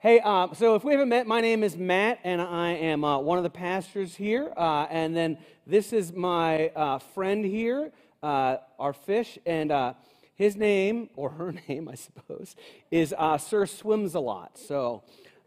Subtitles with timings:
[0.00, 3.18] Hey, uh, so if we haven't met, my name is Matt, and I am uh,
[3.18, 4.52] one of the pastors here.
[4.56, 7.90] Uh, and then this is my uh, friend here,
[8.22, 9.94] uh, our fish, and uh,
[10.36, 12.54] his name, or her name, I suppose,
[12.92, 14.56] is Sir Swims a Lot.
[14.56, 15.02] So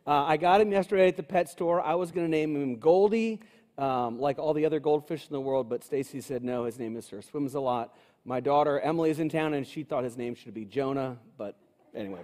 [0.05, 1.79] I got him yesterday at the pet store.
[1.79, 3.39] I was going to name him Goldie,
[3.77, 6.97] um, like all the other goldfish in the world, but Stacy said no, his name
[6.97, 7.95] is Sir Swims a Lot.
[8.25, 11.55] My daughter Emily is in town, and she thought his name should be Jonah, but
[11.95, 12.19] anyway.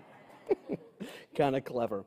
[1.36, 2.06] kind of clever.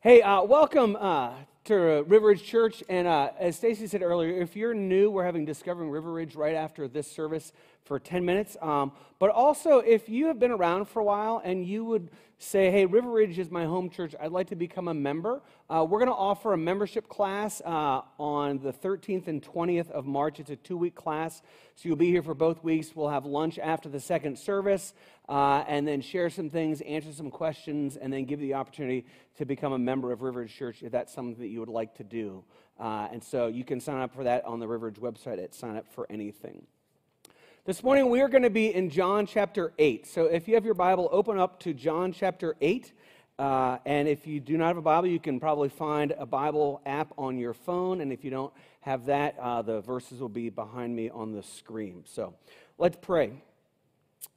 [0.00, 1.32] Hey, uh, welcome uh,
[1.64, 2.82] to River Ridge Church.
[2.88, 6.54] And uh, as Stacy said earlier, if you're new, we're having Discovering River Ridge right
[6.54, 7.52] after this service
[7.84, 8.56] for 10 minutes.
[8.60, 12.70] Um, but also, if you have been around for a while and you would say,
[12.70, 15.98] hey, River Ridge is my home church, I'd like to become a member, uh, we're
[15.98, 20.40] going to offer a membership class uh, on the 13th and 20th of March.
[20.40, 21.42] It's a two week class,
[21.74, 22.94] so you'll be here for both weeks.
[22.94, 24.94] We'll have lunch after the second service.
[25.28, 29.04] Uh, and then share some things, answer some questions, and then give you the opportunity
[29.36, 31.94] to become a member of River Ridge Church if that's something that you would like
[31.96, 32.42] to do.
[32.80, 35.54] Uh, and so you can sign up for that on the River Ridge website at
[35.54, 36.66] Sign Up for Anything.
[37.68, 40.06] This morning we are going to be in John chapter 8.
[40.06, 42.94] So if you have your Bible, open up to John chapter 8.
[43.38, 46.80] Uh, and if you do not have a Bible, you can probably find a Bible
[46.86, 48.00] app on your phone.
[48.00, 51.42] And if you don't have that, uh, the verses will be behind me on the
[51.42, 52.04] screen.
[52.06, 52.32] So
[52.78, 53.32] let's pray.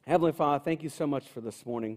[0.06, 1.96] Heavenly Father, thank you so much for this morning.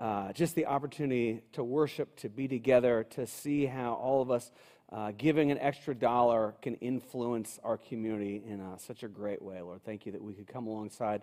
[0.00, 4.50] Uh, just the opportunity to worship, to be together, to see how all of us
[4.92, 9.60] uh, giving an extra dollar can influence our community in uh, such a great way.
[9.60, 11.22] Lord, thank you that we could come alongside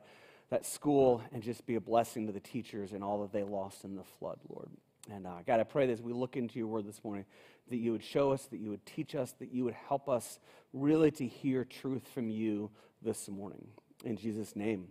[0.49, 3.83] that school and just be a blessing to the teachers and all that they lost
[3.83, 4.69] in the flood, Lord.
[5.11, 7.25] And uh, God, I pray that as we look into your word this morning,
[7.69, 10.39] that you would show us, that you would teach us, that you would help us
[10.73, 12.69] really to hear truth from you
[13.01, 13.67] this morning.
[14.05, 14.87] In Jesus' name,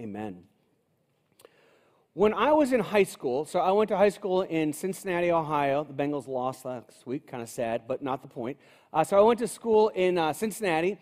[0.00, 0.44] amen.
[2.16, 5.84] When I was in high school, so I went to high school in Cincinnati, Ohio.
[5.84, 8.56] The Bengals lost last week, kind of sad, but not the point.
[8.90, 10.96] Uh, so I went to school in uh, Cincinnati,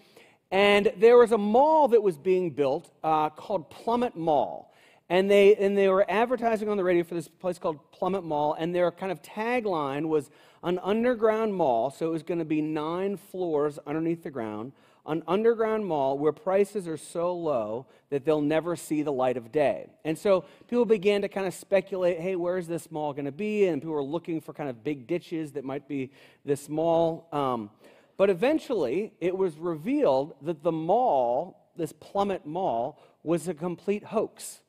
[0.51, 4.75] and there was a mall that was being built uh, called Plummet Mall.
[5.09, 8.57] And they, and they were advertising on the radio for this place called Plummet Mall,
[8.59, 10.31] and their kind of tagline was
[10.65, 14.73] an underground mall, so it was going to be nine floors underneath the ground
[15.07, 19.53] an underground mall where prices are so low that they'll never see the light of
[19.53, 19.87] day.
[20.05, 23.67] And so people began to kind of speculate hey, where's this mall going to be?
[23.67, 26.11] And people were looking for kind of big ditches that might be
[26.45, 27.29] this mall.
[27.33, 27.71] Um,
[28.17, 34.61] but eventually, it was revealed that the mall, this Plummet Mall, was a complete hoax.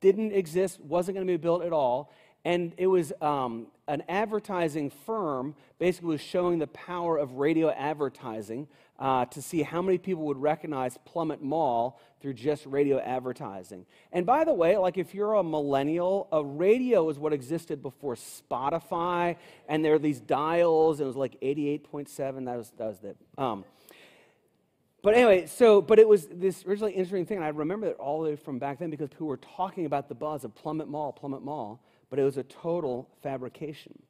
[0.00, 2.12] Didn't exist, wasn't going to be built at all.
[2.44, 8.68] And it was um, an advertising firm basically was showing the power of radio advertising
[8.98, 13.84] uh, to see how many people would recognize Plummet Mall through just radio advertising.
[14.12, 18.14] And by the way, like if you're a millennial, a radio is what existed before
[18.14, 19.36] Spotify,
[19.68, 23.14] and there are these dials, and it was like 88.7, that was, that was the.
[23.42, 23.64] Um,
[25.02, 28.22] but anyway, so, but it was this originally interesting thing, and I remember it all
[28.22, 31.12] the way from back then because people were talking about the buzz of Plummet Mall,
[31.12, 34.00] Plummet Mall, but it was a total fabrication.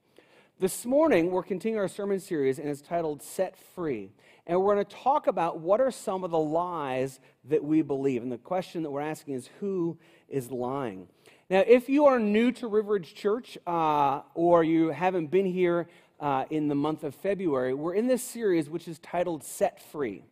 [0.63, 4.13] This morning, we're continuing our sermon series, and it's titled Set Free.
[4.47, 8.23] And we're going to talk about what are some of the lies that we believe.
[8.23, 11.09] And the question that we're asking is who is lying?
[11.51, 15.89] Now, if you are new to River Ridge Church uh, or you haven't been here
[16.21, 20.23] uh, in the month of February, we're in this series which is titled Set Free.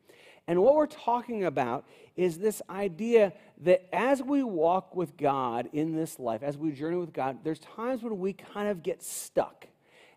[0.47, 5.97] And what we're talking about is this idea that as we walk with God in
[5.97, 9.67] this life, as we journey with God, there's times when we kind of get stuck.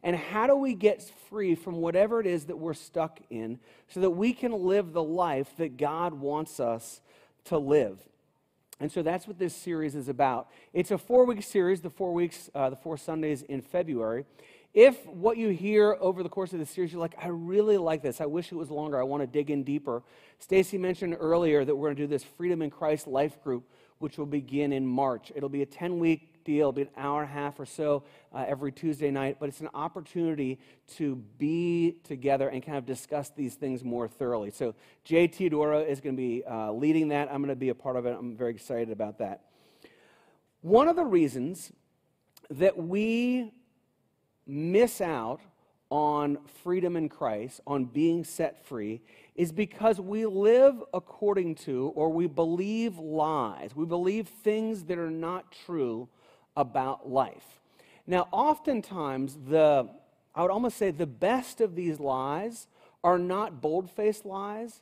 [0.03, 4.01] And how do we get free from whatever it is that we're stuck in so
[4.01, 7.01] that we can live the life that God wants us
[7.45, 7.99] to live?
[8.79, 10.49] And so that's what this series is about.
[10.73, 14.25] It's a four week series, the four weeks, uh, the four Sundays in February.
[14.73, 18.01] If what you hear over the course of the series, you're like, I really like
[18.01, 18.19] this.
[18.19, 18.99] I wish it was longer.
[18.99, 20.03] I want to dig in deeper.
[20.39, 23.69] Stacy mentioned earlier that we're going to do this Freedom in Christ Life Group,
[23.99, 25.31] which will begin in March.
[25.35, 26.69] It'll be a 10 week deal.
[26.69, 29.61] It'll be an hour and a half or so uh, every Tuesday night, but it's
[29.61, 30.59] an opportunity
[30.95, 34.51] to be together and kind of discuss these things more thoroughly.
[34.51, 37.29] So Jay Teodoro is going to be uh, leading that.
[37.31, 38.15] I'm going to be a part of it.
[38.17, 39.41] I'm very excited about that.
[40.61, 41.71] One of the reasons
[42.49, 43.51] that we
[44.45, 45.41] miss out
[45.89, 49.01] on freedom in Christ, on being set free,
[49.35, 53.75] is because we live according to or we believe lies.
[53.75, 56.09] We believe things that are not true
[56.55, 57.59] about life.
[58.05, 59.89] Now, oftentimes, the,
[60.35, 62.67] I would almost say the best of these lies
[63.03, 64.81] are not bold faced lies,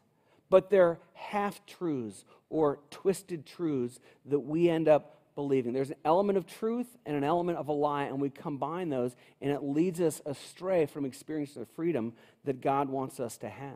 [0.49, 5.73] but they're half truths or twisted truths that we end up believing.
[5.73, 9.15] There's an element of truth and an element of a lie, and we combine those,
[9.41, 12.13] and it leads us astray from experiencing the freedom
[12.43, 13.71] that God wants us to have.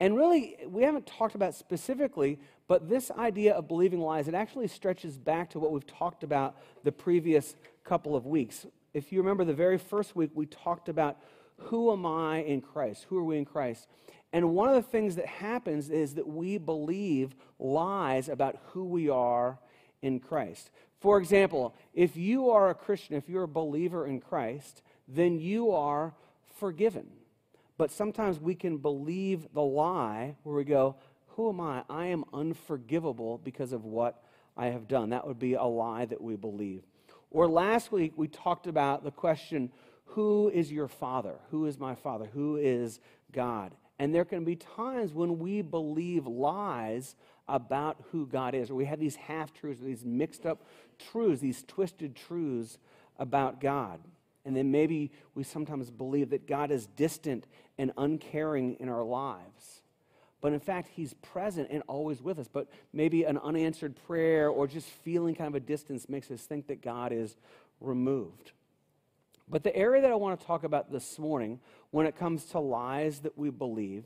[0.00, 4.68] And really, we haven't talked about specifically, but this idea of believing lies, it actually
[4.68, 8.66] stretches back to what we've talked about the previous couple of weeks.
[8.94, 11.18] If you remember the very first week, we talked about
[11.56, 13.06] who am I in Christ?
[13.08, 13.88] Who are we in Christ?
[14.32, 19.08] And one of the things that happens is that we believe lies about who we
[19.08, 19.58] are
[20.02, 20.70] in Christ.
[21.00, 25.72] For example, if you are a Christian, if you're a believer in Christ, then you
[25.72, 26.14] are
[26.56, 27.08] forgiven.
[27.78, 30.96] But sometimes we can believe the lie where we go,
[31.28, 31.84] Who am I?
[31.88, 34.22] I am unforgivable because of what
[34.56, 35.10] I have done.
[35.10, 36.82] That would be a lie that we believe.
[37.30, 39.70] Or last week, we talked about the question,
[40.06, 41.36] Who is your father?
[41.50, 42.26] Who is my father?
[42.34, 42.98] Who is
[43.32, 43.74] God?
[44.00, 47.14] And there can be times when we believe lies
[47.48, 50.66] about who God is, or we have these half truths, these mixed up
[50.98, 52.78] truths, these twisted truths
[53.18, 54.00] about God.
[54.48, 57.46] And then maybe we sometimes believe that God is distant
[57.76, 59.82] and uncaring in our lives.
[60.40, 62.48] But in fact, He's present and always with us.
[62.50, 66.68] But maybe an unanswered prayer or just feeling kind of a distance makes us think
[66.68, 67.36] that God is
[67.78, 68.52] removed.
[69.46, 71.60] But the area that I want to talk about this morning
[71.90, 74.04] when it comes to lies that we believe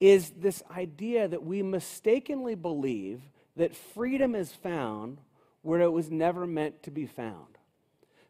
[0.00, 3.20] is this idea that we mistakenly believe
[3.56, 5.18] that freedom is found
[5.60, 7.57] where it was never meant to be found.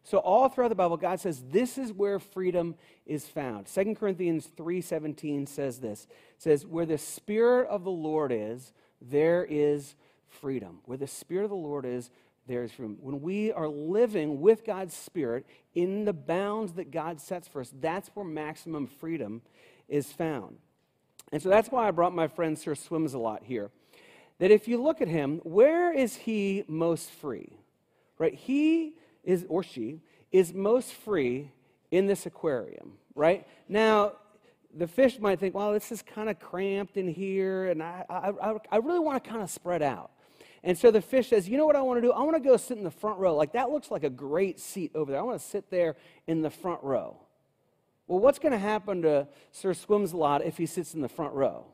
[0.09, 3.67] So all throughout the Bible, God says this is where freedom is found.
[3.67, 6.07] 2 Corinthians 3:17 says this.
[6.37, 8.73] It says, Where the Spirit of the Lord is,
[9.03, 9.97] there is
[10.27, 10.79] freedom.
[10.87, 12.09] Where the Spirit of the Lord is,
[12.47, 12.97] there is freedom.
[13.03, 15.45] When we are living with God's Spirit
[15.75, 19.43] in the bounds that God sets for us, that's where maximum freedom
[19.89, 20.57] is found.
[21.33, 23.71] And so that's why I brought my friend Sir Swims a lot here.
[24.39, 27.53] That if you look at him, where is he most free?
[28.19, 28.33] Right?
[28.33, 28.95] He
[29.29, 30.01] is, or she,
[30.33, 31.51] is most free
[31.91, 33.47] in this aquarium, right?
[33.69, 34.13] Now,
[34.75, 38.55] the fish might think, well, this is kind of cramped in here, and I, I,
[38.73, 40.11] I really want to kind of spread out.
[40.65, 42.11] And so the fish says, You know what I want to do?
[42.11, 43.37] I want to go sit in the front row.
[43.37, 45.21] Like, that looks like a great seat over there.
[45.21, 45.97] I want to sit there
[46.27, 47.17] in the front row.
[48.07, 51.67] Well, what's going to happen to Sir Swimslot if he sits in the front row?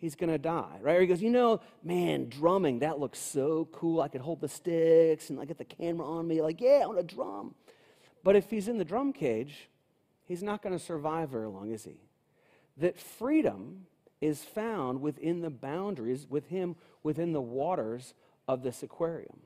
[0.00, 0.96] He's going to die, right?
[0.96, 4.00] Or he goes, you know, man, drumming, that looks so cool.
[4.00, 6.86] I could hold the sticks and I get the camera on me, like, yeah, I
[6.86, 7.54] want to drum.
[8.24, 9.68] But if he's in the drum cage,
[10.26, 12.00] he's not going to survive very long, is he?
[12.78, 13.86] That freedom
[14.20, 18.14] is found within the boundaries, with him within the waters
[18.48, 19.40] of this aquarium.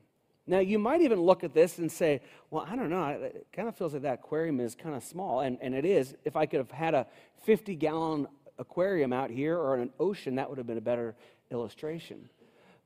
[0.47, 3.67] Now, you might even look at this and say, well, I don't know, it kind
[3.67, 5.39] of feels like that aquarium is kind of small.
[5.39, 6.15] And, and it is.
[6.23, 7.07] If I could have had a
[7.45, 11.15] 50 gallon aquarium out here or in an ocean, that would have been a better
[11.51, 12.29] illustration.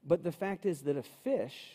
[0.05, 1.71] But the fact is that a fish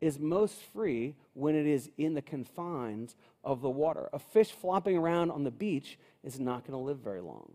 [0.00, 4.08] is most free when it is in the confines of the water.
[4.12, 7.52] A fish flopping around on the beach is not going to live very long.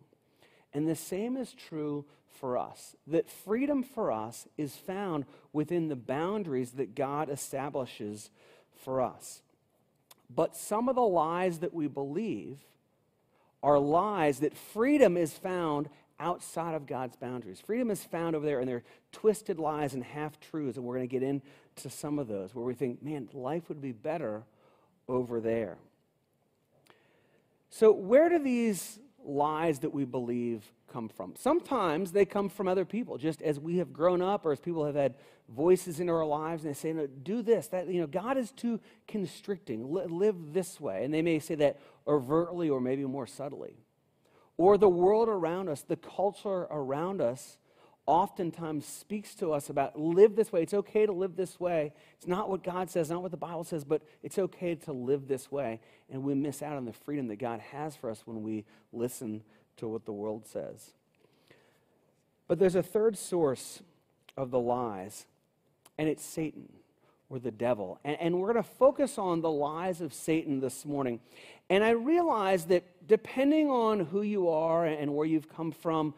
[0.74, 2.06] And the same is true
[2.40, 8.32] for us that freedom for us is found within the boundaries that God establishes
[8.84, 9.42] for us.
[10.34, 12.60] But some of the lies that we believe
[13.64, 17.60] are lies that freedom is found outside of God's boundaries.
[17.60, 20.78] Freedom is found over there, and they're twisted lies and half truths.
[20.78, 23.82] And we're going to get into some of those where we think, man, life would
[23.82, 24.44] be better
[25.08, 25.78] over there.
[27.70, 31.34] So, where do these lies that we believe come from?
[31.36, 34.86] Sometimes they come from other people, just as we have grown up or as people
[34.86, 35.16] have had
[35.50, 38.52] voices in our lives and they say, no, do this, that, you know, God is
[38.52, 41.04] too constricting, live this way.
[41.04, 43.76] And they may say that overtly or maybe more subtly.
[44.58, 47.58] Or the world around us, the culture around us,
[48.06, 50.64] oftentimes speaks to us about live this way.
[50.64, 51.94] It's okay to live this way.
[52.18, 55.28] It's not what God says, not what the Bible says, but it's okay to live
[55.28, 55.80] this way.
[56.10, 59.44] And we miss out on the freedom that God has for us when we listen
[59.78, 60.92] to what the world says.
[62.48, 63.82] But there's a third source
[64.36, 65.26] of the lies,
[65.98, 66.68] and it's Satan
[67.30, 68.00] or the devil.
[68.04, 71.22] And, and we're going to focus on the lies of Satan this morning.
[71.70, 76.14] And I realize that depending on who you are and where you've come from,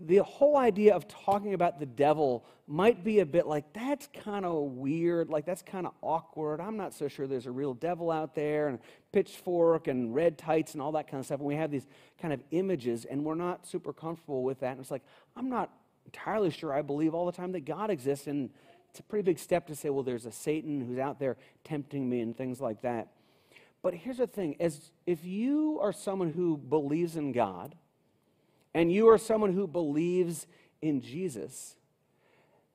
[0.00, 4.44] the whole idea of talking about the devil might be a bit like that's kind
[4.44, 6.60] of weird like that's kind of awkward.
[6.60, 8.78] I'm not so sure there's a real devil out there and
[9.12, 11.40] pitchfork and red tights and all that kind of stuff.
[11.40, 11.86] And we have these
[12.20, 14.72] kind of images and we're not super comfortable with that.
[14.72, 15.04] And it's like
[15.36, 15.70] i'm not
[16.06, 18.26] entirely sure i believe all the time that god exists.
[18.26, 18.50] And
[18.90, 22.08] it's a pretty big step to say well there's a satan who's out there tempting
[22.08, 23.08] me and things like that.
[23.82, 27.76] But here's the thing as if you are someone who believes in god
[28.74, 30.46] and you are someone who believes
[30.82, 31.76] in Jesus,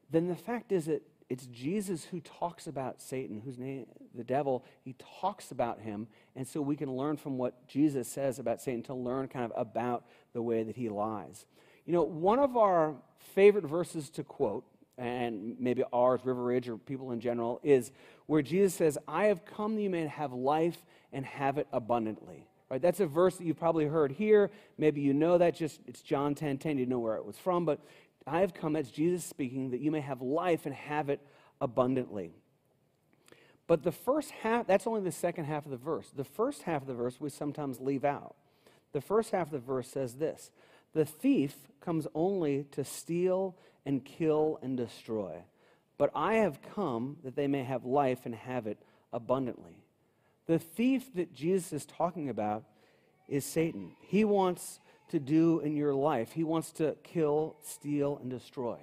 [0.09, 4.65] then the fact is that it's Jesus who talks about Satan, whose name, the devil,
[4.81, 6.07] he talks about him.
[6.35, 9.51] And so we can learn from what Jesus says about Satan to learn kind of
[9.55, 11.45] about the way that he lies.
[11.85, 12.95] You know, one of our
[13.35, 14.65] favorite verses to quote,
[14.97, 17.91] and maybe ours, River Ridge, or people in general, is
[18.25, 22.48] where Jesus says, I have come that you may have life and have it abundantly.
[22.69, 22.81] Right?
[22.81, 24.51] That's a verse that you've probably heard here.
[24.77, 25.55] Maybe you know that.
[25.55, 26.77] Just it's John 10 10.
[26.77, 27.65] You know where it was from.
[27.65, 27.79] But
[28.27, 31.19] I have come, that's Jesus speaking, that you may have life and have it
[31.59, 32.33] abundantly.
[33.67, 36.09] But the first half, that's only the second half of the verse.
[36.15, 38.35] The first half of the verse we sometimes leave out.
[38.93, 40.51] The first half of the verse says this
[40.93, 45.43] The thief comes only to steal and kill and destroy.
[45.97, 48.79] But I have come that they may have life and have it
[49.11, 49.83] abundantly.
[50.49, 52.63] The thief that Jesus is talking about
[53.27, 53.91] is Satan.
[53.99, 54.79] He wants
[55.09, 58.79] to do in your life, he wants to kill, steal, and destroy.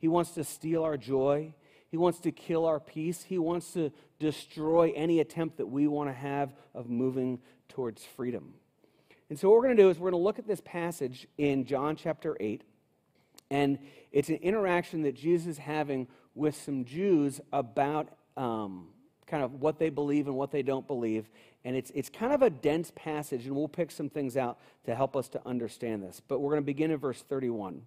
[0.00, 1.54] He wants to steal our joy.
[1.92, 3.22] He wants to kill our peace.
[3.22, 8.54] He wants to destroy any attempt that we want to have of moving towards freedom.
[9.30, 11.28] And so, what we're going to do is we're going to look at this passage
[11.38, 12.64] in John chapter 8.
[13.48, 13.78] And
[14.10, 18.88] it's an interaction that Jesus is having with some Jews about um,
[19.26, 21.28] kind of what they believe and what they don't believe.
[21.64, 24.94] And it's, it's kind of a dense passage, and we'll pick some things out to
[24.94, 26.22] help us to understand this.
[26.26, 27.82] But we're going to begin in verse 31.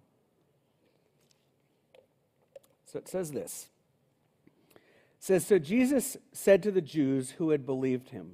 [2.84, 3.68] So it says this.
[4.74, 4.80] It
[5.20, 8.32] says, So Jesus said to the Jews who had believed him,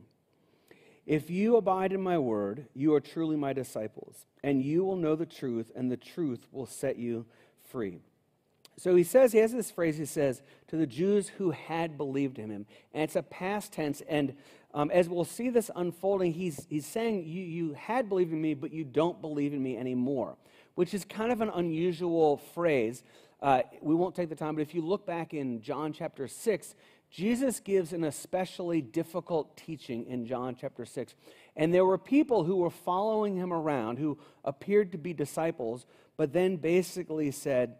[1.05, 5.15] If you abide in my word, you are truly my disciples, and you will know
[5.15, 7.27] the truth, and the truth will set you
[7.71, 8.01] free.
[8.79, 12.39] So he says, he has this phrase, he says, to the Jews who had believed
[12.39, 12.67] in him.
[12.93, 14.03] And it's a past tense.
[14.07, 14.35] And
[14.75, 18.53] um, as we'll see this unfolding, he's, he's saying, you, you had believed in me,
[18.53, 20.37] but you don't believe in me anymore,
[20.75, 23.03] which is kind of an unusual phrase.
[23.41, 26.75] Uh, we won't take the time, but if you look back in John chapter 6,
[27.11, 31.15] Jesus gives an especially difficult teaching in John chapter 6.
[31.57, 35.87] And there were people who were following him around who appeared to be disciples,
[36.19, 37.77] but then basically said,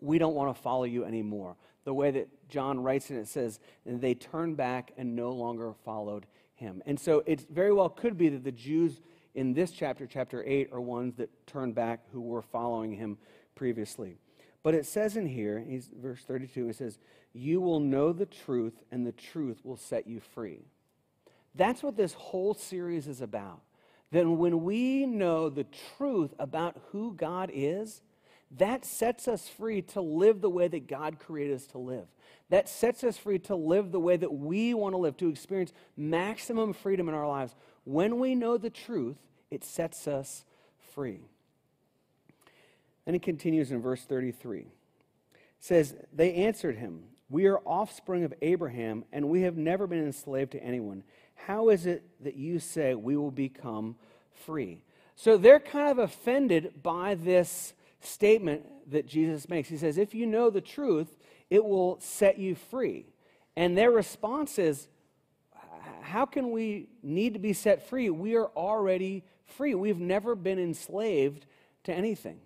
[0.00, 1.56] we don't want to follow you anymore.
[1.84, 5.72] The way that John writes in it says, and they turned back and no longer
[5.84, 6.82] followed him.
[6.86, 9.00] And so it very well could be that the Jews
[9.36, 13.18] in this chapter, chapter 8, are ones that turned back who were following him
[13.54, 14.18] previously.
[14.62, 15.64] But it says in here,
[16.00, 16.98] verse 32, it says,
[17.34, 20.64] You will know the truth, and the truth will set you free.
[21.54, 23.60] That's what this whole series is about.
[24.10, 25.66] Then, when we know the
[25.98, 28.02] truth about who God is,
[28.52, 32.06] that sets us free to live the way that God created us to live.
[32.48, 35.72] That sets us free to live the way that we want to live, to experience
[35.96, 37.54] maximum freedom in our lives.
[37.84, 39.16] When we know the truth,
[39.50, 40.44] it sets us
[40.94, 41.20] free.
[43.04, 44.60] And it continues in verse 33.
[44.60, 44.66] It
[45.58, 50.52] says, They answered him, We are offspring of Abraham, and we have never been enslaved
[50.52, 51.02] to anyone.
[51.34, 53.96] How is it that you say we will become
[54.32, 54.82] free?
[55.14, 59.68] So they're kind of offended by this statement that Jesus makes.
[59.68, 61.16] He says, If you know the truth,
[61.50, 63.06] it will set you free.
[63.56, 64.88] And their response is,
[66.02, 68.10] How can we need to be set free?
[68.10, 69.74] We are already free.
[69.74, 71.46] We've never been enslaved
[71.84, 72.38] to anything.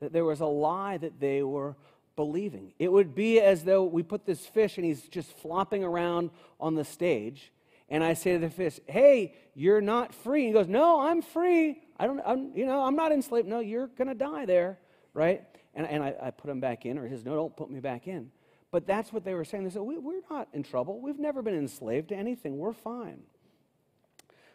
[0.00, 1.76] That there was a lie that they were
[2.16, 2.72] believing.
[2.78, 6.74] It would be as though we put this fish and he's just flopping around on
[6.74, 7.52] the stage.
[7.88, 10.46] And I say to the fish, Hey, you're not free.
[10.46, 11.82] He goes, No, I'm free.
[11.98, 13.46] I don't, I'm, you know, I'm not enslaved.
[13.46, 14.78] No, you're going to die there
[15.16, 15.42] right?
[15.74, 17.80] And, and I, I put him back in, or he says, No, don't put me
[17.80, 18.30] back in.
[18.70, 19.64] But that's what they were saying.
[19.64, 21.00] They said, we, We're not in trouble.
[21.00, 22.58] We've never been enslaved to anything.
[22.58, 23.20] We're fine.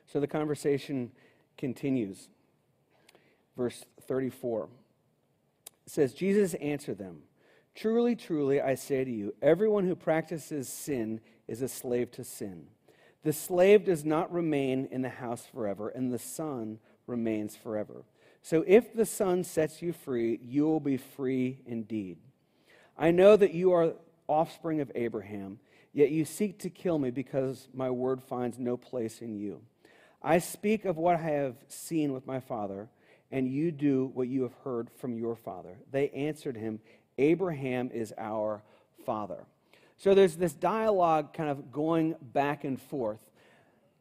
[0.06, 1.12] So the conversation
[1.58, 2.30] continues.
[3.58, 4.70] Verse 34
[5.86, 7.24] it says, Jesus answered them,
[7.74, 12.68] Truly, truly, I say to you, everyone who practices sin is a slave to sin.
[13.24, 18.04] The slave does not remain in the house forever, and the son remains forever.
[18.42, 22.18] So if the Son sets you free, you will be free indeed.
[22.98, 23.94] I know that you are
[24.28, 25.60] offspring of Abraham,
[25.94, 29.62] yet you seek to kill me because my word finds no place in you.
[30.22, 32.90] I speak of what I have seen with my father,
[33.32, 35.78] and you do what you have heard from your father.
[35.92, 36.80] They answered him,
[37.18, 38.64] Abraham is our
[39.06, 39.46] father.
[39.98, 43.20] So there's this dialogue kind of going back and forth.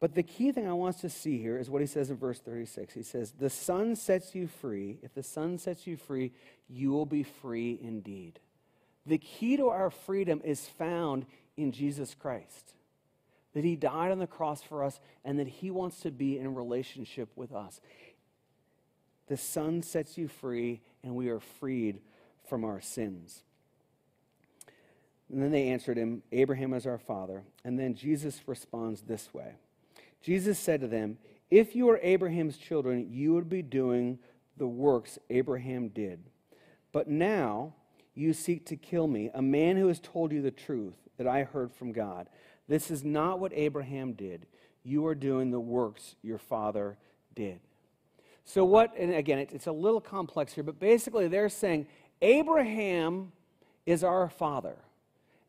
[0.00, 2.16] But the key thing I want us to see here is what he says in
[2.16, 2.94] verse 36.
[2.94, 4.98] He says, The Son sets you free.
[5.02, 6.32] If the Son sets you free,
[6.68, 8.40] you will be free indeed.
[9.04, 11.26] The key to our freedom is found
[11.56, 12.74] in Jesus Christ.
[13.52, 16.54] That he died on the cross for us and that he wants to be in
[16.54, 17.80] relationship with us.
[19.26, 22.00] The Son sets you free, and we are freed
[22.48, 23.42] from our sins.
[25.30, 27.44] And then they answered him, Abraham is our father.
[27.64, 29.54] And then Jesus responds this way
[30.22, 31.18] Jesus said to them,
[31.50, 34.18] If you were Abraham's children, you would be doing
[34.56, 36.20] the works Abraham did.
[36.92, 37.74] But now
[38.14, 41.44] you seek to kill me, a man who has told you the truth that I
[41.44, 42.28] heard from God.
[42.68, 44.46] This is not what Abraham did.
[44.82, 46.96] You are doing the works your father
[47.34, 47.60] did.
[48.44, 51.86] So, what, and again, it's a little complex here, but basically they're saying
[52.22, 53.32] Abraham
[53.86, 54.76] is our father.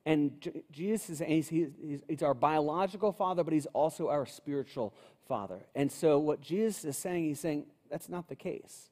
[0.05, 1.69] And Jesus is he's,
[2.07, 4.95] he's, our biological father, but he's also our spiritual
[5.27, 5.59] father.
[5.75, 8.89] And so, what Jesus is saying, he's saying that's not the case.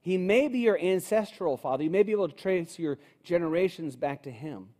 [0.00, 1.84] He may be your ancestral father.
[1.84, 4.70] You may be able to trace your generations back to him,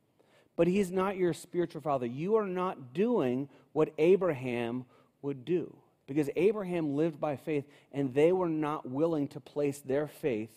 [0.57, 2.07] but he's not your spiritual father.
[2.07, 4.87] You are not doing what Abraham
[5.23, 5.77] would do
[6.07, 10.51] because Abraham lived by faith and they were not willing to place their faith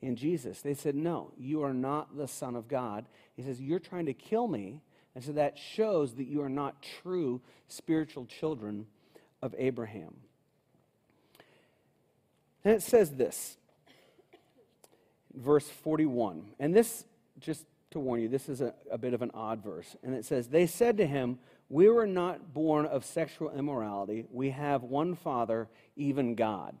[0.00, 0.60] in Jesus.
[0.60, 3.06] They said, No, you are not the Son of God.
[3.34, 4.80] He says, You're trying to kill me.
[5.14, 8.86] And so that shows that you are not true spiritual children
[9.40, 10.14] of Abraham.
[12.64, 13.56] And it says this,
[15.34, 16.50] verse 41.
[16.58, 17.04] And this,
[17.38, 19.96] just to warn you, this is a, a bit of an odd verse.
[20.02, 21.38] And it says, They said to him,
[21.68, 24.26] We were not born of sexual immorality.
[24.30, 26.76] We have one Father, even God.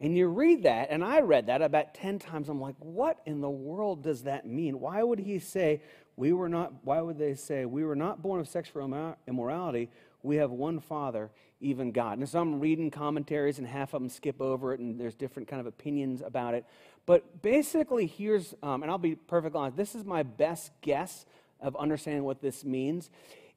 [0.00, 2.48] And you read that, and I read that about 10 times.
[2.48, 4.78] I'm like, what in the world does that mean?
[4.78, 5.82] Why would he say,
[6.16, 9.90] we were not, why would they say, we were not born of sexual immorality?
[10.22, 12.18] We have one Father, even God.
[12.18, 15.48] And so I'm reading commentaries, and half of them skip over it, and there's different
[15.48, 16.64] kind of opinions about it.
[17.04, 21.26] But basically, here's, um, and I'll be perfectly honest, this is my best guess
[21.60, 23.10] of understanding what this means,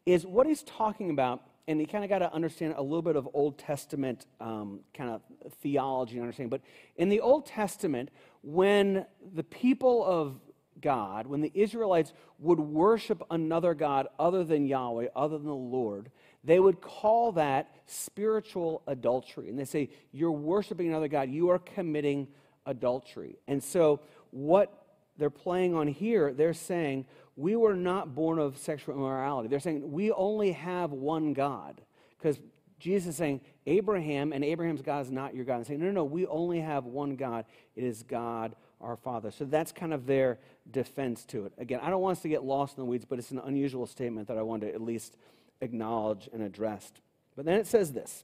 [0.07, 3.15] is what he's talking about and you kind of got to understand a little bit
[3.15, 5.21] of Old Testament um, kind of
[5.61, 6.49] theology and understanding.
[6.49, 6.61] But
[6.95, 8.09] in the Old Testament,
[8.41, 10.39] when the people of
[10.81, 16.11] God, when the Israelites would worship another God other than Yahweh, other than the Lord,
[16.43, 19.49] they would call that spiritual adultery.
[19.49, 22.27] And they say, You're worshiping another God, you are committing
[22.65, 23.37] adultery.
[23.47, 24.01] And so,
[24.31, 24.73] what
[25.17, 29.47] they're playing on here, they're saying, we were not born of sexual immorality.
[29.47, 31.81] They're saying we only have one God.
[32.17, 32.39] Because
[32.79, 35.57] Jesus is saying, Abraham and Abraham's God is not your God.
[35.57, 37.45] And saying, no, no, no, we only have one God.
[37.75, 39.31] It is God our Father.
[39.31, 40.39] So that's kind of their
[40.71, 41.53] defense to it.
[41.57, 43.85] Again, I don't want us to get lost in the weeds, but it's an unusual
[43.85, 45.15] statement that I want to at least
[45.61, 46.91] acknowledge and address.
[47.35, 48.23] But then it says this,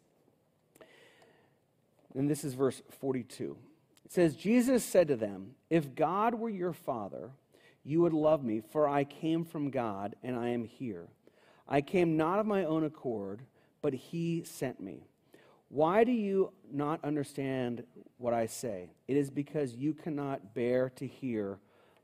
[2.15, 3.56] and this is verse 42.
[4.06, 7.32] It says, Jesus said to them, If God were your Father,
[7.88, 11.08] you would love me, for I came from God and I am here.
[11.69, 13.43] I came not of my own accord,
[13.82, 15.08] but He sent me.
[15.69, 17.86] Why do you not understand
[18.17, 18.89] what I say?
[19.08, 21.60] It is because you cannot bear to hear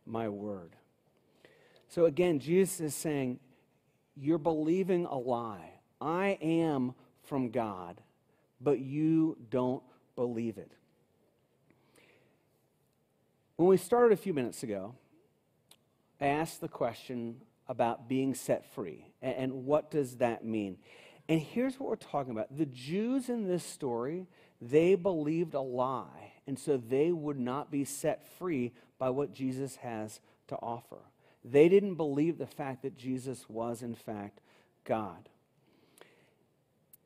[0.06, 0.78] my word.
[1.90, 3.42] So again, Jesus is saying,
[4.16, 5.72] You're believing a lie.
[6.00, 6.94] I am
[7.24, 8.00] from God,
[8.62, 9.84] but you don't
[10.16, 10.72] believe it.
[13.58, 14.96] When we started a few minutes ago,
[16.20, 20.78] asked the question about being set free and, and what does that mean.
[21.30, 22.56] And here's what we're talking about.
[22.56, 24.28] The Jews in this story,
[24.62, 29.78] they believed a lie, and so they would not be set free by what Jesus
[29.78, 31.00] has to offer.
[31.46, 34.40] They didn't believe the fact that Jesus was, in fact,
[34.84, 35.30] God.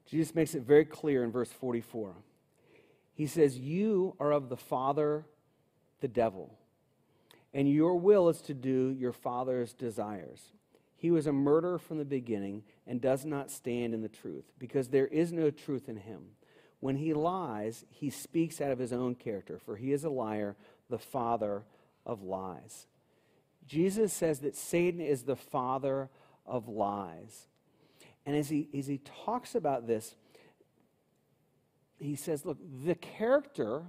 [0.06, 2.16] Jesus makes it very clear in verse 44.
[3.14, 5.26] He says, You are of the father,
[6.02, 6.58] the devil
[7.54, 10.52] and your will is to do your father's desires.
[10.96, 14.90] He was a murderer from the beginning and does not stand in the truth, because
[14.90, 16.22] there is no truth in him.
[16.80, 20.56] When he lies, he speaks out of his own character, for he is a liar,
[20.90, 21.64] the father
[22.06, 22.88] of lies.
[23.68, 26.10] Jesus says that Satan is the father
[26.46, 27.48] of lies.
[28.26, 30.16] And as he, as he talks about this,
[32.00, 33.84] he says, look, the character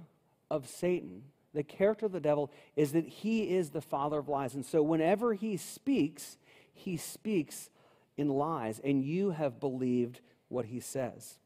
[0.49, 4.53] of Satan the character of the devil is that he is the father of lies.
[4.53, 6.37] And so whenever he speaks,
[6.73, 7.69] he speaks
[8.17, 11.39] in lies, and you have believed what he says.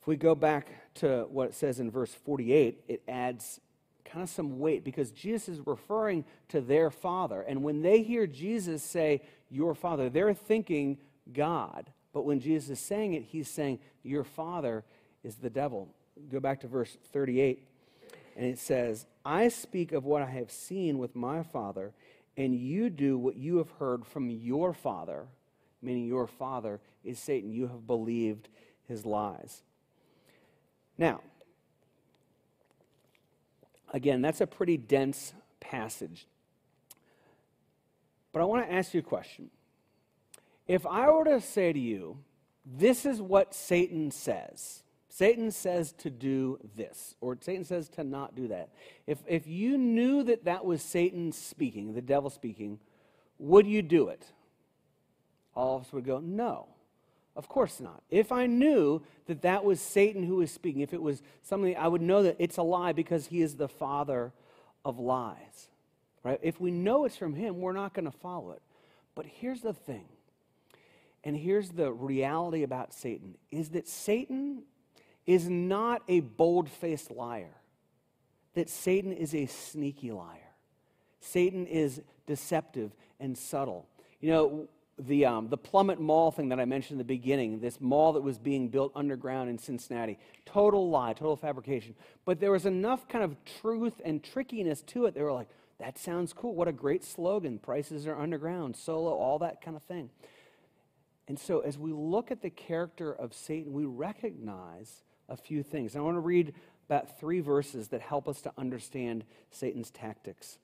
[0.00, 3.60] If we go back to what it says in verse 48, it adds
[4.04, 7.40] kind of some weight because Jesus is referring to their father.
[7.40, 10.98] And when they hear Jesus say, Your father, they're thinking
[11.32, 11.90] God.
[12.12, 14.84] But when Jesus is saying it, he's saying, Your father
[15.22, 15.88] is the devil.
[16.30, 17.66] Go back to verse 38
[18.36, 21.92] and it says, I speak of what I have seen with my father,
[22.36, 25.26] and you do what you have heard from your father,
[25.80, 27.52] meaning your father is Satan.
[27.52, 28.48] You have believed
[28.88, 29.62] his lies.
[30.98, 31.20] Now,
[33.92, 36.26] again, that's a pretty dense passage.
[38.32, 39.50] But I want to ask you a question.
[40.66, 42.18] If I were to say to you,
[42.64, 44.82] this is what Satan says,
[45.14, 48.70] Satan says to do this, or Satan says to not do that.
[49.06, 52.80] If, if you knew that that was Satan speaking, the devil speaking,
[53.38, 54.26] would you do it?
[55.54, 56.66] All of us would go, no.
[57.36, 58.02] Of course not.
[58.10, 61.86] If I knew that that was Satan who was speaking, if it was something, I
[61.86, 64.32] would know that it's a lie because he is the father
[64.84, 65.68] of lies.
[66.24, 66.40] Right?
[66.42, 68.62] If we know it's from him, we're not going to follow it.
[69.14, 70.06] But here's the thing.
[71.22, 74.64] And here's the reality about Satan is that Satan
[75.26, 77.54] is not a bold-faced liar.
[78.54, 80.52] That Satan is a sneaky liar.
[81.20, 83.86] Satan is deceptive and subtle.
[84.20, 87.80] You know, the, um, the Plummet Mall thing that I mentioned in the beginning, this
[87.80, 91.94] mall that was being built underground in Cincinnati, total lie, total fabrication.
[92.24, 95.14] But there was enough kind of truth and trickiness to it.
[95.14, 96.54] They were like, that sounds cool.
[96.54, 97.58] What a great slogan.
[97.58, 100.10] Prices are underground, solo, all that kind of thing.
[101.26, 105.96] And so as we look at the character of Satan, we recognize a few things.
[105.96, 106.54] I want to read
[106.88, 110.58] about three verses that help us to understand Satan's tactics.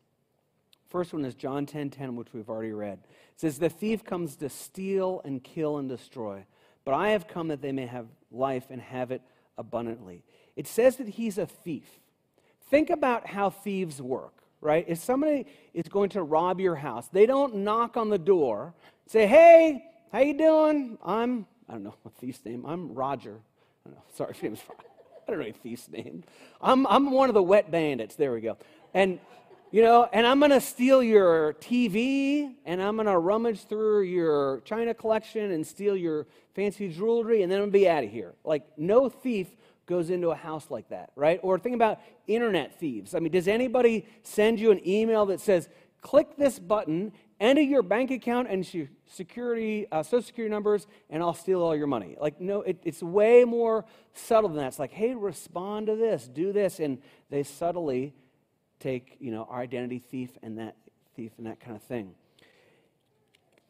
[0.88, 2.98] First one is John 10:10, 10, 10, which we've already read.
[3.34, 6.44] It says, "The thief comes to steal and kill and destroy,
[6.84, 9.22] but I have come that they may have life and have it
[9.56, 10.24] abundantly."
[10.56, 12.00] It says that he's a thief.
[12.68, 14.84] Think about how thieves work, right?
[14.88, 18.74] If somebody is going to rob your house, they don't knock on the door,
[19.06, 20.98] say, "Hey, how you doing?
[21.04, 22.66] I'm I don't know a thief's name.
[22.66, 23.40] I'm Roger.
[23.86, 24.02] I don't know.
[24.14, 24.60] Sorry, if name's
[25.28, 26.24] I don't know a thief's name.
[26.60, 28.16] I'm I'm one of the wet bandits.
[28.16, 28.56] There we go.
[28.94, 29.20] And
[29.70, 34.02] you know, and I'm going to steal your TV and I'm going to rummage through
[34.02, 38.02] your China collection and steal your fancy jewelry and then I'm going to be out
[38.02, 38.34] of here.
[38.42, 39.46] Like, no thief
[39.86, 41.38] goes into a house like that, right?
[41.44, 43.14] Or think about internet thieves.
[43.14, 45.68] I mean, does anybody send you an email that says,
[46.00, 48.66] click this button, enter your bank account and
[49.06, 52.16] security, uh, social security numbers, and I'll steal all your money?
[52.20, 54.68] Like, no, it, it's way more subtle than that.
[54.68, 56.78] It's like, hey, respond to this, do this.
[56.78, 56.98] And
[57.30, 58.14] they subtly
[58.78, 60.76] take, you know, our identity thief and that
[61.16, 62.14] thief and that kind of thing.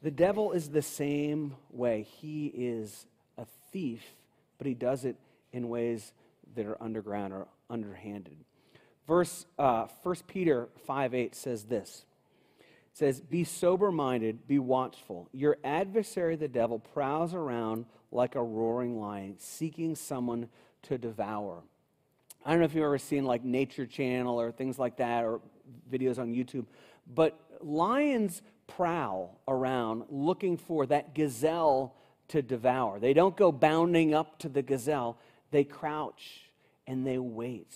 [0.02, 2.02] The devil is the same way.
[2.02, 3.06] He is
[3.36, 4.02] a thief,
[4.58, 5.16] but he does it
[5.52, 6.12] in ways
[6.54, 8.36] that are underground or underhanded.
[9.06, 12.04] Verse uh, 1 Peter 5 8 says this.
[12.92, 15.28] Says, Be sober minded, be watchful.
[15.32, 20.48] Your adversary, the devil, prowls around like a roaring lion, seeking someone
[20.82, 21.62] to devour.
[22.44, 25.40] I don't know if you've ever seen like Nature Channel or things like that or
[25.90, 26.66] videos on YouTube,
[27.14, 31.94] but lions prowl around looking for that gazelle
[32.28, 32.98] to devour.
[32.98, 35.18] They don't go bounding up to the gazelle,
[35.50, 36.50] they crouch
[36.86, 37.74] and they wait.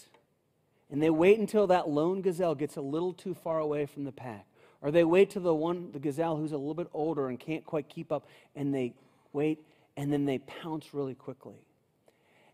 [0.91, 4.13] And they wait until that lone gazelle gets a little too far away from the
[4.13, 4.47] pack.
[4.85, 7.65] Or they wait till the one, the gazelle who's a little bit older and can't
[7.65, 8.93] quite keep up, and they
[9.33, 9.65] wait
[9.97, 11.65] and then they pounce really quickly.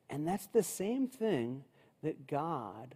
[0.09, 1.65] And that's the same thing
[2.05, 2.95] that God,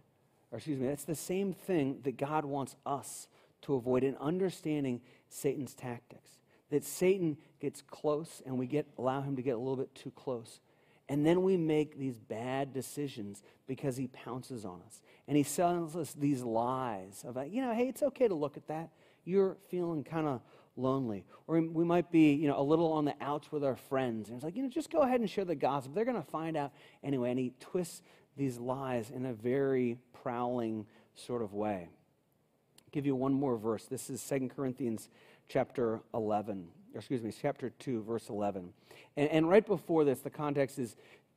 [0.51, 3.27] or excuse me, that's the same thing that God wants us
[3.63, 6.31] to avoid in understanding Satan's tactics.
[6.69, 10.11] That Satan gets close and we get allow him to get a little bit too
[10.11, 10.61] close.
[11.09, 15.01] And then we make these bad decisions because he pounces on us.
[15.27, 18.67] And he sells us these lies about, you know, hey, it's okay to look at
[18.67, 18.89] that.
[19.25, 20.41] You're feeling kind of
[20.77, 21.25] lonely.
[21.47, 24.29] Or we might be, you know, a little on the outs with our friends.
[24.29, 25.93] And it's like, you know, just go ahead and share the gossip.
[25.93, 26.71] They're going to find out
[27.03, 27.31] anyway.
[27.31, 28.01] And he twists
[28.37, 30.85] these lies in a very prowling
[31.15, 31.87] sort of way.
[31.87, 33.85] I'll give you one more verse.
[33.85, 35.09] This is 2 Corinthians
[35.47, 38.73] chapter 11, or excuse me, chapter 2, verse 11.
[39.15, 40.95] And, and right before this, the context is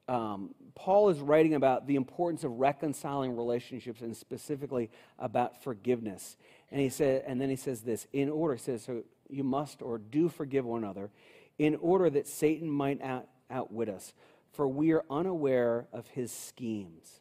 [0.08, 6.36] um, Paul is writing about the importance of reconciling relationships and specifically about forgiveness.
[6.70, 9.82] And he said, and then he says this in order, he says, so you must
[9.82, 11.10] or do forgive one another
[11.58, 14.12] in order that Satan might out, outwit us
[14.52, 17.20] for we are unaware of his schemes.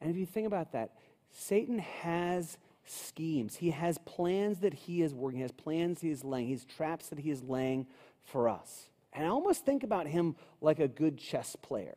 [0.00, 0.92] And if you think about that,
[1.30, 3.56] Satan has schemes.
[3.56, 7.08] He has plans that he is working, he has plans he is laying, he's traps
[7.08, 7.86] that he is laying
[8.24, 8.90] for us.
[9.12, 11.96] And I almost think about him like a good chess player.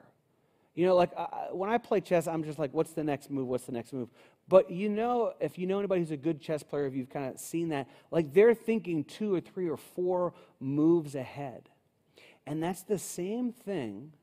[0.76, 3.48] You know, like uh, when I play chess, I'm just like, what's the next move?
[3.48, 4.10] What's the next move?
[4.50, 7.34] But you know, if you know anybody who's a good chess player, if you've kind
[7.34, 11.70] of seen that, like they're thinking two or three or four moves ahead.
[12.46, 14.14] And that's the same thing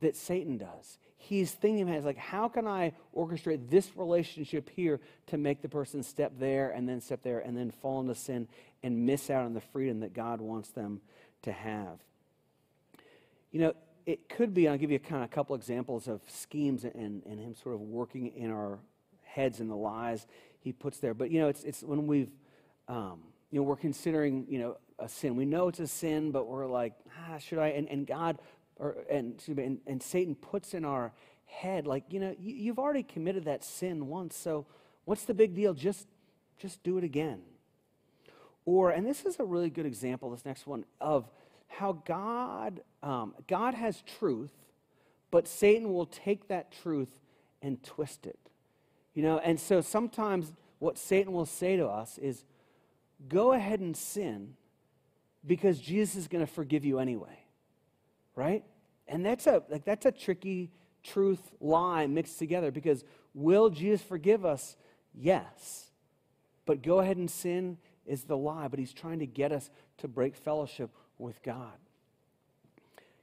[0.00, 0.98] that Satan does.
[1.16, 6.02] He's thinking it, like, how can I orchestrate this relationship here to make the person
[6.02, 8.48] step there and then step there and then fall into sin
[8.82, 11.00] and miss out on the freedom that God wants them
[11.42, 11.98] to have?
[13.52, 13.74] You know,
[14.06, 17.38] it could be, I'll give you kind of a couple examples of schemes and, and
[17.38, 18.78] him sort of working in our
[19.34, 20.26] heads and the lies
[20.60, 21.14] he puts there.
[21.14, 22.30] But, you know, it's, it's when we've,
[22.88, 25.36] um, you know, we're considering, you know, a sin.
[25.36, 27.68] We know it's a sin, but we're like, ah, should I?
[27.68, 28.38] And, and God,
[28.76, 31.12] or, and, and, and Satan puts in our
[31.46, 34.66] head, like, you know, you, you've already committed that sin once, so
[35.04, 35.74] what's the big deal?
[35.74, 36.06] Just,
[36.58, 37.40] just do it again.
[38.64, 41.28] Or, and this is a really good example, this next one, of
[41.66, 44.52] how God, um, God has truth,
[45.30, 47.08] but Satan will take that truth
[47.62, 48.38] and twist it.
[49.14, 52.44] You know, and so sometimes what Satan will say to us is,
[53.28, 54.54] go ahead and sin
[55.46, 57.44] because Jesus is going to forgive you anyway.
[58.34, 58.64] Right?
[59.08, 60.70] And that's a like that's a tricky
[61.02, 64.76] truth lie mixed together because will Jesus forgive us?
[65.14, 65.90] Yes.
[66.64, 70.08] But go ahead and sin is the lie, but he's trying to get us to
[70.08, 71.72] break fellowship with God.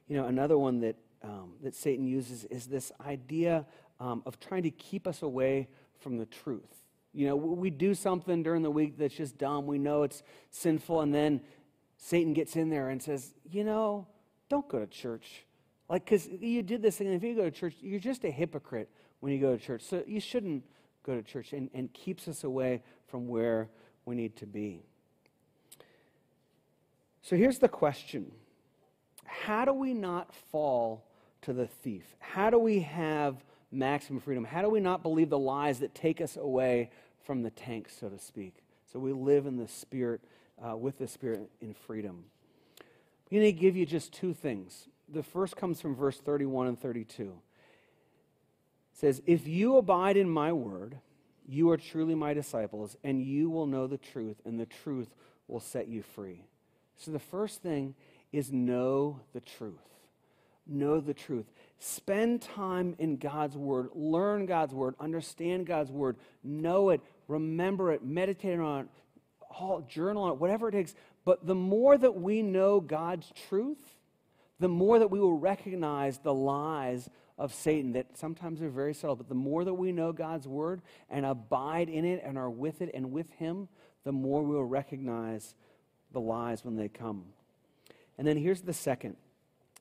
[0.06, 3.66] You know, another one that um, that Satan uses is this idea
[4.00, 6.84] um, of trying to keep us away from the truth.
[7.12, 9.66] You know, we do something during the week that's just dumb.
[9.66, 11.40] We know it's sinful, and then
[11.96, 14.06] Satan gets in there and says, You know,
[14.48, 15.44] don't go to church.
[15.88, 18.30] Like, because you did this thing, and if you go to church, you're just a
[18.30, 19.82] hypocrite when you go to church.
[19.82, 20.64] So you shouldn't
[21.02, 23.70] go to church, and, and keeps us away from where
[24.04, 24.82] we need to be.
[27.22, 28.30] So here's the question
[29.24, 31.06] How do we not fall
[31.42, 32.04] to the thief?
[32.18, 34.44] How do we have maximum freedom?
[34.44, 36.90] How do we not believe the lies that take us away
[37.24, 38.54] from the tank, so to speak?
[38.92, 40.20] So we live in the Spirit,
[40.64, 42.24] uh, with the Spirit in freedom.
[43.30, 44.88] I'm going to give you just two things.
[45.08, 47.24] The first comes from verse 31 and 32.
[47.24, 47.32] It
[48.92, 50.98] says, If you abide in my word,
[51.46, 55.08] you are truly my disciples, and you will know the truth, and the truth
[55.46, 56.44] will set you free.
[56.96, 57.94] So the first thing
[58.32, 59.97] is know the truth.
[60.68, 61.46] Know the truth.
[61.78, 63.88] Spend time in God's Word.
[63.94, 64.94] Learn God's Word.
[65.00, 66.16] Understand God's Word.
[66.44, 67.00] Know it.
[67.26, 68.04] Remember it.
[68.04, 68.86] Meditate on it.
[69.50, 70.38] All, journal on it.
[70.38, 70.94] Whatever it takes.
[71.24, 73.82] But the more that we know God's truth,
[74.60, 79.16] the more that we will recognize the lies of Satan that sometimes are very subtle.
[79.16, 82.82] But the more that we know God's Word and abide in it and are with
[82.82, 83.68] it and with Him,
[84.04, 85.54] the more we will recognize
[86.12, 87.24] the lies when they come.
[88.18, 89.16] And then here's the second.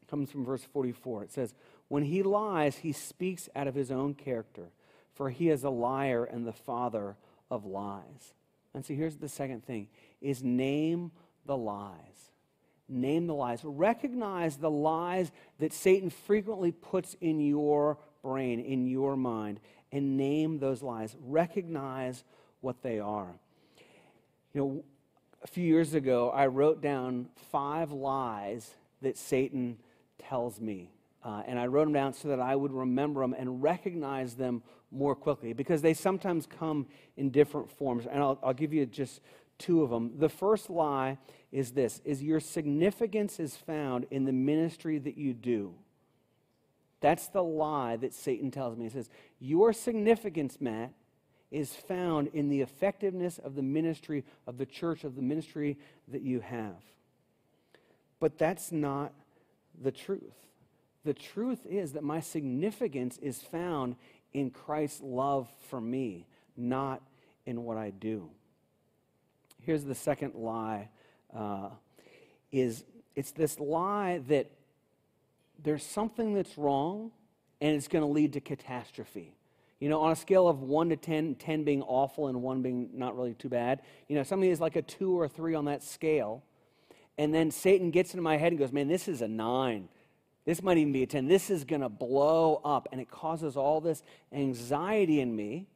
[0.10, 1.24] Comes from verse 44.
[1.24, 1.54] It says,
[1.90, 4.70] when he lies, he speaks out of his own character,
[5.14, 7.16] for he is a liar and the father
[7.50, 8.34] of lies.
[8.74, 9.88] And so here's the second thing
[10.22, 11.12] is name
[11.46, 12.32] the lies.
[12.90, 13.62] Name the lies.
[13.64, 19.60] Recognize the lies that Satan frequently puts in your brain, in your mind,
[19.92, 21.16] and name those lies.
[21.22, 22.24] Recognize
[22.62, 23.34] what they are.
[24.54, 24.84] You know,
[25.44, 29.78] a few years ago, I wrote down five lies that Satan
[30.20, 30.92] tells me
[31.28, 34.64] uh, and I wrote them down so that I would remember them and recognize them
[34.92, 38.06] more quickly because they sometimes come in different forms.
[38.06, 39.20] And I'll, I'll give you just
[39.58, 40.14] two of them.
[40.18, 41.18] The first lie
[41.52, 45.74] is this is your significance is found in the ministry that you do.
[47.02, 48.86] That's the lie that Satan tells me.
[48.86, 50.94] He says, Your significance, Matt,
[51.52, 55.78] is found in the effectiveness of the ministry of the church, of the ministry
[56.08, 56.82] that you have.
[58.20, 59.14] But that's not
[59.82, 60.36] the truth.
[61.06, 63.96] The truth is that my significance is found
[64.34, 67.02] in Christ's love for me, not
[67.46, 68.30] in what I do.
[69.62, 70.90] Here's the second lie
[71.36, 71.70] uh,
[72.52, 72.84] is
[73.16, 74.52] it's this lie that
[75.64, 77.12] there's something that's wrong
[77.62, 79.34] and it's going to lead to catastrophe.
[79.80, 82.90] You know, on a scale of 1 to 10, 10 being awful and 1 being
[82.94, 85.66] not really too bad, you know, something is like a 2 or a 3 on
[85.66, 86.44] that scale.
[87.18, 89.90] And then Satan gets into my head and goes, man, this is a 9.
[90.46, 91.28] This might even be a 10.
[91.28, 95.68] This is going to blow up, and it causes all this anxiety in me.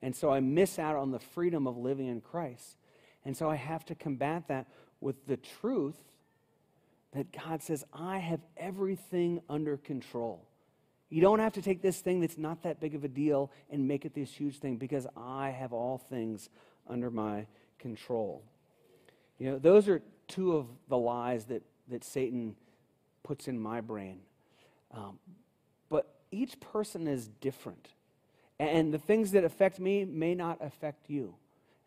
[0.00, 2.78] And so I miss out on the freedom of living in Christ.
[3.24, 4.68] And so I have to combat that
[5.00, 5.96] with the truth
[7.12, 10.46] that God says, I have everything under control.
[11.08, 13.86] You don't have to take this thing that's not that big of a deal and
[13.86, 16.48] make it this huge thing because I have all things
[16.88, 17.46] under my
[17.78, 18.42] control.
[19.38, 22.56] You know, those are two of the lies that, that Satan
[23.22, 24.20] puts in my brain.
[24.92, 25.18] Um,
[25.88, 27.88] but each person is different.
[28.58, 31.34] And the things that affect me may not affect you.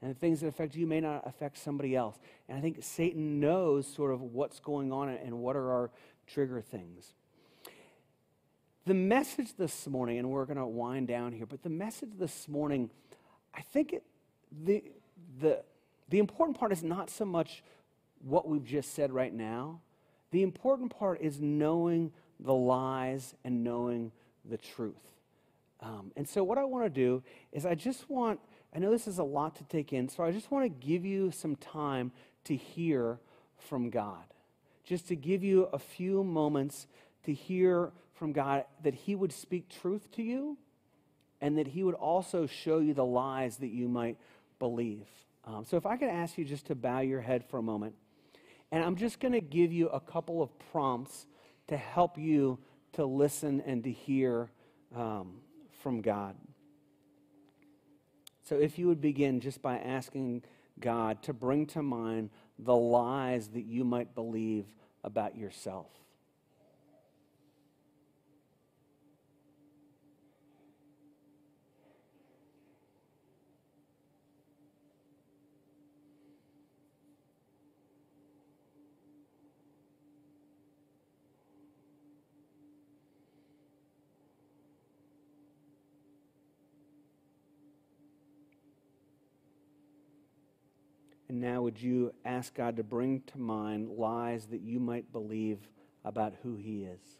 [0.02, 2.18] And the things that affect you may not affect somebody else.
[2.48, 5.92] And I think Satan knows sort of what's going on and what are our
[6.28, 7.14] trigger things.
[8.86, 12.48] The message this morning, and we're going to wind down here, but the message this
[12.48, 12.90] morning,
[13.54, 14.04] I think it,
[14.64, 14.84] the,
[15.42, 15.64] the,
[16.10, 17.62] the important part is not so much
[18.24, 19.80] what we've just said right now,
[20.32, 24.12] the important part is knowing the lies and knowing
[24.46, 25.02] the truth.
[25.82, 28.40] Um, and so, what I want to do is, I just want,
[28.76, 31.06] I know this is a lot to take in, so I just want to give
[31.06, 32.12] you some time
[32.46, 33.20] to hear
[33.70, 34.24] from God.
[34.84, 36.88] Just to give you a few moments
[37.24, 40.58] to hear from God that He would speak truth to you
[41.40, 44.18] and that He would also show you the lies that you might
[44.60, 45.06] believe.
[45.46, 47.96] Um, so, if I could ask you just to bow your head for a moment,
[48.72, 51.26] and I'm just going to give you a couple of prompts
[51.68, 52.60] to help you
[52.94, 54.50] to listen and to hear
[54.96, 55.38] um,
[55.82, 56.36] from God.
[58.44, 60.44] So, if you would begin just by asking
[60.80, 64.66] God to bring to mind the lies that you might believe
[65.04, 65.88] about yourself.
[91.30, 95.60] And now, would you ask God to bring to mind lies that you might believe
[96.04, 97.20] about who He is?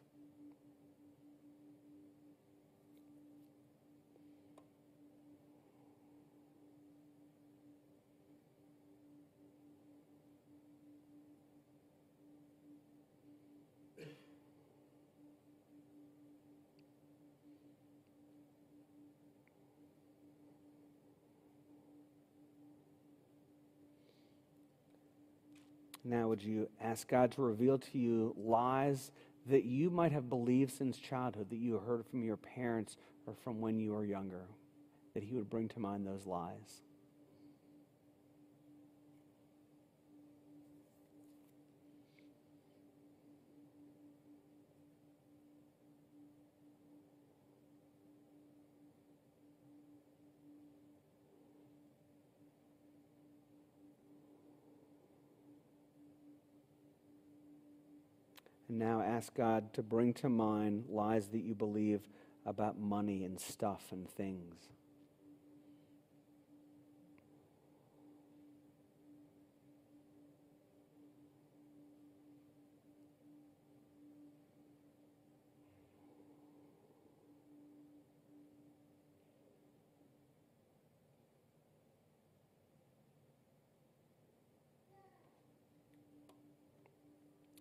[26.10, 29.12] Now, would you ask God to reveal to you lies
[29.46, 33.62] that you might have believed since childhood, that you heard from your parents or from
[33.62, 34.48] when you were younger,
[35.14, 36.82] that He would bring to mind those lies?
[58.70, 62.08] And now ask God to bring to mind lies that you believe
[62.46, 64.70] about money and stuff and things.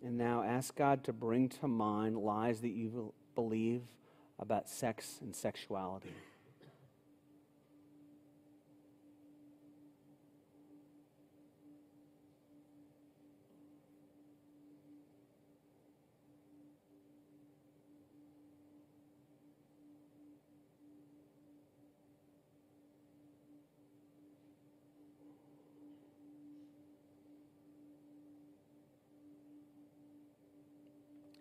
[0.09, 3.83] And now ask God to bring to mind lies that you believe
[4.39, 6.15] about sex and sexuality.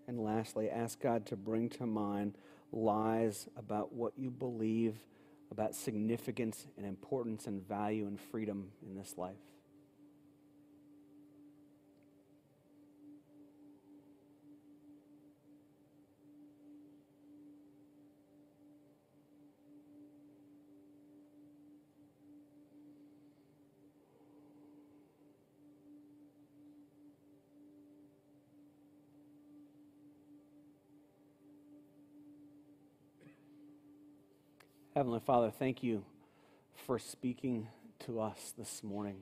[0.10, 2.38] And lastly, ask God to bring to mind
[2.72, 4.96] lies about what you believe
[5.52, 9.36] about significance and importance and value and freedom in this life.
[34.98, 36.04] Heavenly Father, thank you
[36.88, 37.68] for speaking
[38.08, 39.20] to us this morning.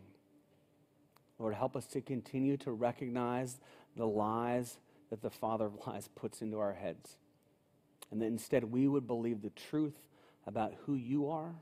[1.37, 3.59] Lord, help us to continue to recognize
[3.97, 4.77] the lies
[5.09, 7.17] that the father of lies puts into our heads.
[8.09, 9.97] And that instead we would believe the truth
[10.47, 11.53] about who you are,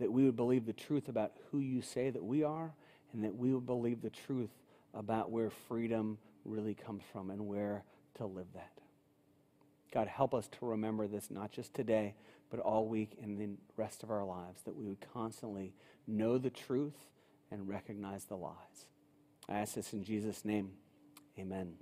[0.00, 2.74] that we would believe the truth about who you say that we are,
[3.12, 4.50] and that we would believe the truth
[4.94, 7.84] about where freedom really comes from and where
[8.16, 8.72] to live that.
[9.92, 12.16] God, help us to remember this not just today,
[12.54, 15.72] but all week and the rest of our lives, that we would constantly
[16.06, 17.08] know the truth
[17.50, 18.86] and recognize the lies.
[19.48, 20.70] I ask this in Jesus' name.
[21.36, 21.72] Amen.